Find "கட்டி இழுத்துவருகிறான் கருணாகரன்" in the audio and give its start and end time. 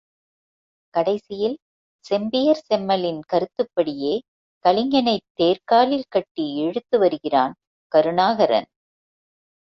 6.09-8.69